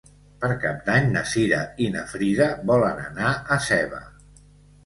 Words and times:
Per 0.43 0.47
Cap 0.63 0.79
d'Any 0.87 1.09
na 1.17 1.23
Cira 1.33 1.59
i 1.87 1.89
na 1.97 2.05
Frida 2.13 2.49
volen 2.73 3.05
anar 3.11 3.35
a 3.57 3.59
Seva. 3.67 4.01